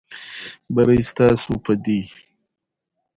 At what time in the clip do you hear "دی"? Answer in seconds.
1.83-1.99